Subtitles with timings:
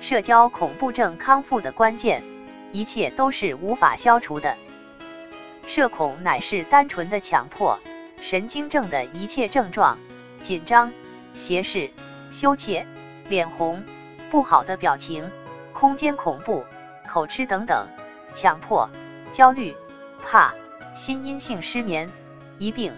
[0.00, 2.22] 社交恐怖症康复的关键，
[2.72, 4.56] 一切都是无法消除的。
[5.66, 7.78] 社恐乃是单纯的强迫
[8.20, 9.98] 神经症的一切症状：
[10.40, 10.92] 紧张、
[11.34, 11.90] 斜视、
[12.30, 12.86] 羞怯、
[13.28, 13.84] 脸红、
[14.30, 15.30] 不好的表情、
[15.72, 16.64] 空间恐怖、
[17.06, 17.86] 口吃等等；
[18.32, 18.88] 强迫、
[19.32, 19.76] 焦虑、
[20.24, 20.54] 怕、
[20.94, 22.10] 心因性失眠、
[22.56, 22.92] 疑病、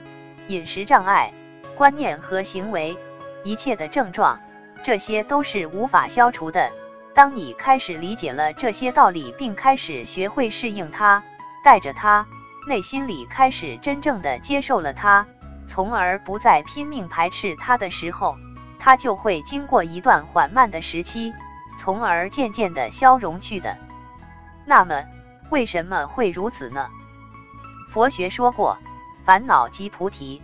[0.48, 1.32] 饮食障碍、
[1.74, 2.96] 观念和行为，
[3.42, 4.38] 一切的症状，
[4.82, 6.70] 这些都是无法消除的。
[7.20, 11.22] 当你开始理解了这些道理，并开始学会适应它，
[11.62, 12.26] 带着它。
[12.66, 15.26] 内心里开始真正的接受了它，
[15.66, 18.38] 从而不再拼命排斥它的时候，
[18.78, 21.34] 它就会经过一段缓慢的时期，
[21.76, 23.76] 从而渐渐的消融去的。
[24.64, 25.04] 那么，
[25.50, 26.88] 为什么会如此呢？
[27.90, 28.78] 佛学说过，
[29.24, 30.40] 烦恼即菩提。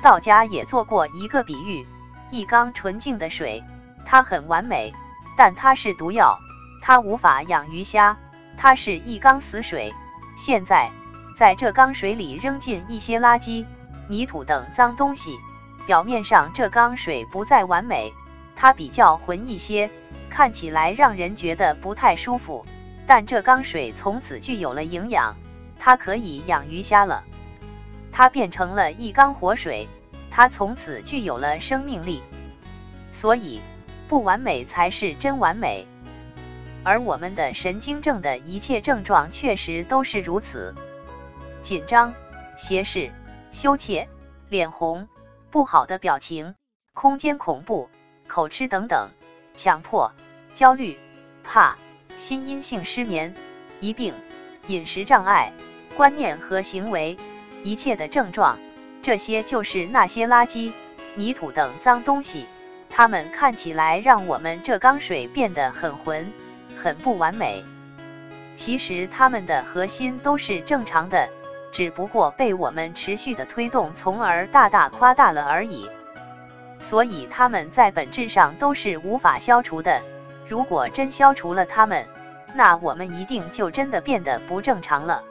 [0.00, 1.84] 道家也做过一个比喻：
[2.30, 3.64] 一缸纯净的水，
[4.04, 4.94] 它很完美，
[5.40, 6.38] 但它是毒药，
[6.82, 8.18] 它无法养鱼虾，
[8.58, 9.94] 它是一缸死水。
[10.36, 10.90] 现在。
[11.34, 13.64] 在这缸水里扔进一些垃圾、
[14.06, 15.38] 泥土等脏东西，
[15.86, 18.12] 表面上这缸水不再完美，
[18.54, 19.88] 它比较浑一些，
[20.28, 22.66] 看起来让人觉得不太舒服。
[23.06, 25.34] 但这缸水从此具有了营养，
[25.78, 27.24] 它可以养鱼虾了，
[28.12, 29.88] 它变成了一缸活水，
[30.30, 32.22] 它从此具有了生命力。
[33.12, 33.62] 所以，
[34.10, 35.86] 不完美才是真完美。
[36.82, 40.74] 而我们的神经症的一切症状确实都是如此。
[41.62, 42.12] 紧张、
[42.56, 43.12] 斜视、
[43.52, 44.08] 羞怯、
[44.48, 45.08] 脸红、
[45.52, 46.56] 不好的表情、
[46.92, 47.88] 空间恐怖、
[48.26, 49.10] 口吃等等；
[49.54, 50.10] 强迫、
[50.54, 50.98] 焦虑、
[51.44, 51.78] 怕、
[52.16, 53.32] 心因性失眠、
[53.78, 54.12] 疑病、
[54.66, 55.52] 饮食障碍、
[55.96, 57.16] 观念和行为，
[57.62, 58.58] 一切的症状，
[59.02, 60.72] 这些就是那些垃圾、
[61.14, 62.46] 泥土等脏东西，
[63.00, 66.30] 它们看起来让我们这缸水变得很浑、
[66.76, 67.64] 很不完美。
[68.54, 71.26] 其实它们的核心都是正常的。
[71.72, 75.88] 只不过被我们持续的推动，从而大大夸大了而已。
[76.78, 80.02] 所以他们在本质上都是无法消除的。
[80.46, 82.06] 如果真消除了他们，
[82.52, 85.24] 那我们一定就真的变得不正常了。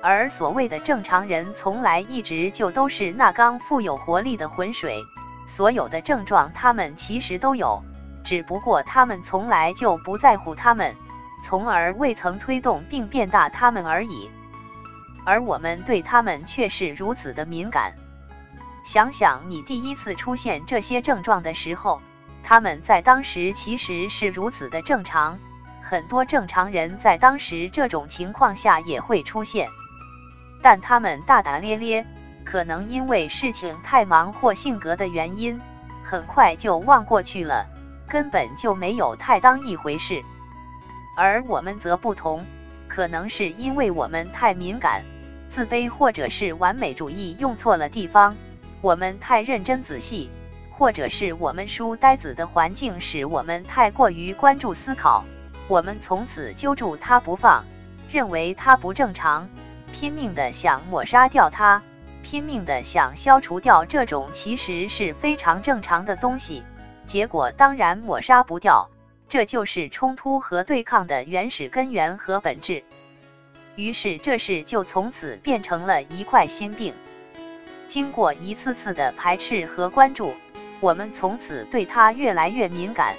[0.00, 5.04] 而所谓的正常人，从来一直就都是那缸富有活力的浑水。
[5.48, 7.82] 所有的症状，他们其实都有，
[8.22, 10.94] 只不过他们从来就不在乎他们，
[11.42, 14.30] 从而未曾推动并变大他们而已。
[15.24, 17.94] 而我们对他们却是如此的敏感。
[18.84, 22.00] 想想你第一次出现这些症状的时候，
[22.42, 25.38] 他们在当时其实是如此的正常。
[25.82, 29.68] 很多正常人在当时这种情况下也会出现，
[30.62, 32.06] 但他们大大咧咧，
[32.50, 35.60] 可能因为事情太忙或性格的原因，
[36.02, 37.66] 很快就忘过去了，
[38.08, 40.24] 根本就没有太当一回事。
[41.14, 42.46] 而我们则不同，
[42.88, 45.02] 可能是因为我们太敏感。
[45.50, 48.34] 自卑或者是完美主义用错了地方，
[48.80, 50.30] 我们太认真仔细，
[50.70, 55.22] 或者是我们书呆子的环境使我们太过于关注思考，
[55.68, 57.62] 我们从此揪住他不放，
[58.10, 59.46] 认为他不正常，
[59.92, 61.82] 拼命的想抹杀掉他，
[62.22, 66.62] 拼命的想消除掉这种其实是非常正常的东西，
[67.06, 68.90] 结果当然抹杀不掉，
[69.28, 72.84] 这就是冲突和对抗的原始根源和本质。
[73.76, 76.92] 于是这事就从此变成了一块心病。
[77.86, 80.34] 经过一次次的排斥和关注，
[80.80, 83.14] 我们从此对它越来越敏感，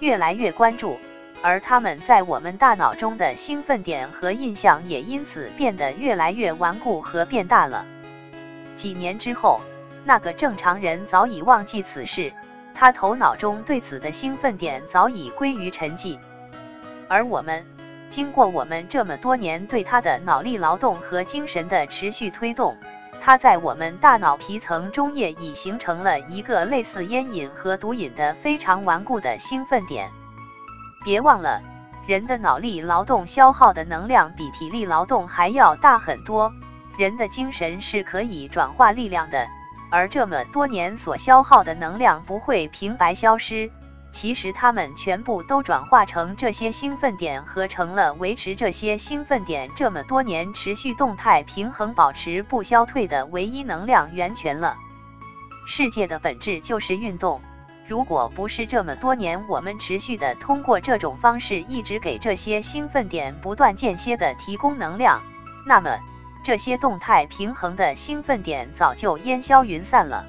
[0.00, 0.98] 越来越关注，
[1.42, 7.84] 而它们在我们大脑中的兴奋点和印象也因此变得越来越顽固和变大了。
[8.76, 9.60] 几年之后，
[10.04, 12.32] 那个正常人早已忘记此事，
[12.74, 16.18] 他头脑中对此的兴奋点早已归于沉寂，
[17.08, 17.64] 而我们。
[18.10, 22.76] 经过我们这么多年对他的脑力劳动和精神的持续推动，
[23.20, 30.10] 他在我们大脑皮层中叶已形成了一个类似烟瘾和毒瘾的非常顽固的兴奋点。
[31.02, 31.60] 别忘了，
[32.06, 36.52] 人的脑力劳动消耗的能量比体力劳动还要大很多。
[36.96, 39.48] 人的精神是可以转化力量的，
[39.90, 43.70] 而这么多年所消耗的能量不会平白消失。
[44.12, 54.76] 其实它们全部都转化成这些兴奋点，合成了维持这些兴奋点这么多年持续动态平衡、保持不消退的唯一能量源泉了。
[55.66, 57.40] 世界的本质就是运动，
[57.88, 65.20] 如果不是这么多年我们持续的通过这种方式一直给这些兴奋点不断间歇的提供能量，
[65.66, 65.98] 那么
[66.44, 70.24] 这些动态平衡的兴奋点早就烟消云散了。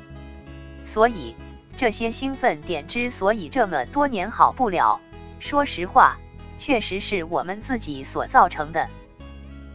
[0.84, 1.36] 所以。
[1.78, 5.02] 这些兴奋点之所以这么多年好不了，
[5.42, 6.18] 说实话，
[6.58, 8.88] 确实是我们自己所造成的。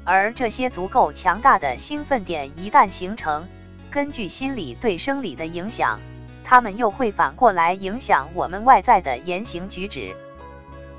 [0.06, 3.46] 而这些足够强大的兴奋点一旦形成，
[3.90, 6.00] 根据心理对生理的影响，
[6.42, 10.16] 它们又会反过来影响我们外在的言行举止。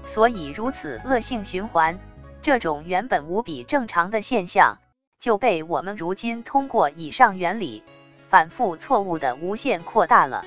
[0.05, 1.97] 所以如此恶性循环，
[2.43, 4.77] 这种原本无比正常的现象，
[5.21, 7.83] 就被我们如今通过以上原理，
[8.27, 10.43] 反复错误的无限扩大了。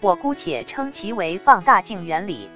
[0.00, 2.50] 我姑且称其为放大镜原理。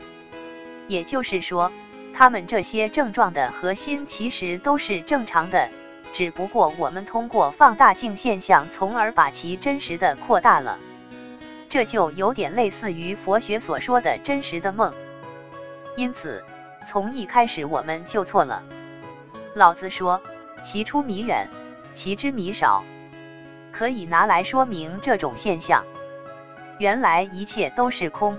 [0.89, 1.73] 也就是说。
[2.13, 5.71] 他们这些症状的核心其实都是正常的，
[6.13, 10.79] 只不过我们通过放大镜现象，从而把其真实的扩大了。
[11.71, 14.93] 这就有点类似于佛学所说的真实的梦。
[15.97, 16.45] 因此，
[16.85, 18.65] 从一开始我们就错了。
[19.55, 20.21] 老子说
[20.63, 21.49] ：“其出弥远，
[21.93, 22.85] 其知弥少。”
[23.73, 25.85] 可以拿来说明这种现象。
[26.79, 28.39] 原来一切都是空。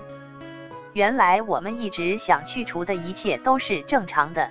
[0.92, 4.50] 原来我们一直想去除的一切都是正常的，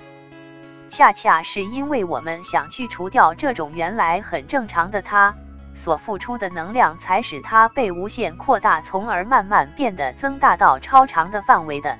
[0.89, 5.35] 恰恰是因为我们想去除掉这种原来很正常的它，
[5.75, 11.99] 所付出的能量才使它被无限扩大，从而慢慢变得增大到超长的范围的。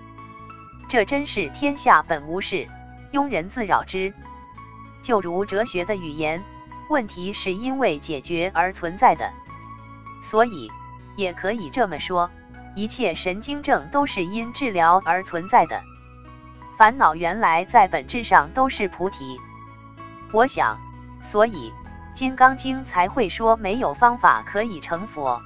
[0.87, 2.67] 这真是天下本无事，
[3.11, 4.11] 庸人自扰之。
[5.01, 6.43] 就如哲学的语言，
[6.89, 9.31] 问题是因为解决而存在的，
[10.21, 10.71] 所以
[11.15, 12.29] 也可以这么说。
[12.73, 15.83] 一切神经症都是因治疗而存在的，
[16.77, 19.39] 烦恼原来在本质上都是菩提。
[20.31, 20.79] 我想，
[21.21, 21.73] 所以
[22.17, 25.41] 《金刚经》才会说没有方法可以成佛。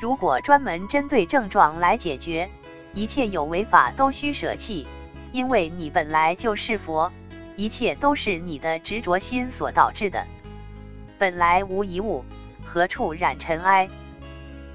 [0.00, 2.48] 如果专门针对症状来解决，
[2.94, 4.86] 一切有为法都需舍弃，
[5.32, 7.10] 因为你本来就是佛，
[7.58, 10.24] 一切都是你的执着心所导致的。
[11.18, 12.24] 本来无一物，
[12.64, 13.88] 何处染尘埃？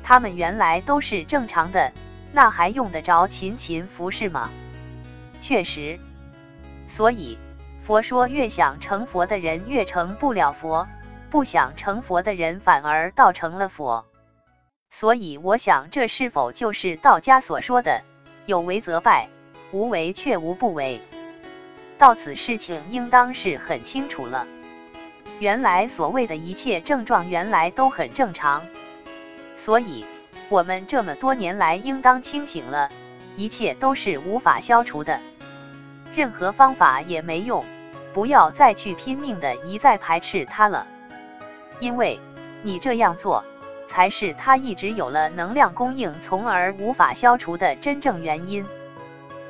[0.03, 1.93] 他们原来都是正常的，
[2.33, 4.49] 那还用得着勤勤服侍吗？
[5.39, 5.97] 确实，
[6.85, 7.37] 所以
[7.79, 10.85] 佛说，越想成佛的人越成不了佛，
[11.29, 14.05] 不想成佛的人反而倒成了佛。
[14.89, 18.03] 所以，我想这是否就是道家所说的
[18.45, 19.29] “有为则败，
[19.71, 20.99] 无为却无不为”？
[21.97, 24.47] 到此事情应当是很清楚了。
[25.39, 28.63] 原来所谓的一切症状，原来都很正常。
[29.55, 30.05] 所以，
[30.49, 32.89] 我们这么多年来应当清醒了，
[33.35, 35.19] 一切都是无法消除的，
[36.15, 37.63] 任何方法也没用，
[38.13, 40.85] 不要再去拼命的一再排斥它了，
[41.79, 42.19] 因为
[42.61, 43.43] 你这样做，
[43.87, 48.65] 才是它一直有了能量供应，从而无法消除的真正原因。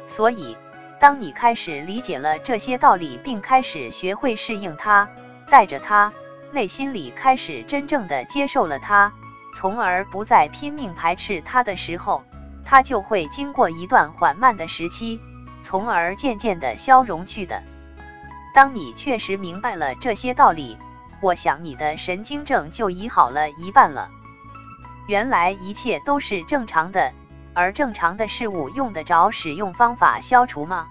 [0.06, 0.57] 所以，
[1.03, 5.09] 当你开始理解了这些道理，并开始学会适应它，
[5.50, 6.13] 带着它，
[6.53, 9.11] 内心里开始真正的接受了它。
[9.53, 12.23] 从而不再拼命排斥它的时候，
[12.63, 15.19] 它就会经过一段缓慢的时期，
[15.61, 17.61] 从而渐渐的消融去的。
[18.56, 20.77] 当你确实明白了这些道理，
[21.21, 24.09] 我想你的神经症就已好了一半了。
[25.09, 27.11] 原来一切都是正常的，
[27.53, 30.88] 而正常的事物用得着使用方法消除吗？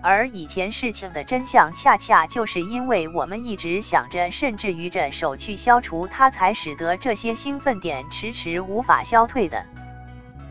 [0.00, 9.66] 而以前事情的真相，恰恰就是因为我们一直想着，甚至于着手去消除它，才使得这些兴奋点迟迟无法消退的。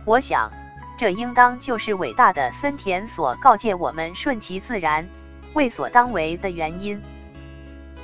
[0.05, 0.51] 我想，
[0.97, 5.07] 这应当就是伟大的森田所告诫我们顺其自然、
[5.53, 7.01] 为所当为的原因。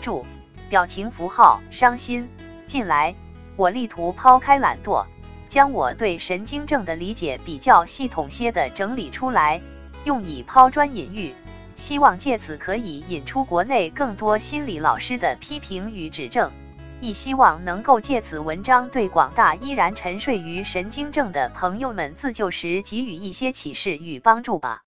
[0.02, 0.26] 注：
[0.70, 2.30] 表情符号：伤心。
[2.66, 3.16] 近来，
[3.58, 5.06] 我力图抛开懒惰，
[5.54, 9.62] 将我对神经症的理解比较系统些的整理出来。
[10.04, 11.36] 用以抛砖引玉，
[11.76, 16.52] 希望借此可以引出国内更多心理老师的批评与指正，
[17.00, 24.82] 亦希望能够借此文章对广大依然沉睡于神经症的朋友们自救时给予一些启示与帮助吧。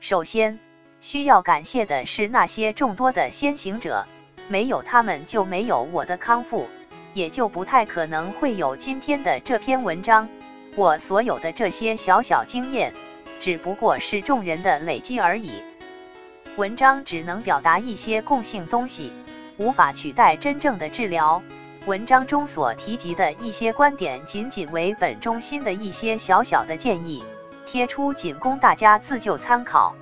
[0.00, 0.58] 首先，
[1.00, 4.04] 需要感谢的是那些众多的先行者，
[4.48, 6.66] 没有他们就没有我的康复，
[7.16, 10.28] 也就不太可能会有今天的这篇文章。
[10.74, 12.92] 我所有的这些小小经验。
[13.38, 15.62] 只不过是众人的累积而已。
[16.56, 19.12] 文章只能表达一些共性东西，
[19.58, 21.42] 无法取代真正的治疗。
[21.86, 27.24] 文章中所提及的一些观点，仅仅为本中心的一些小小的建议，
[27.66, 29.94] 贴出仅供大家自救参考。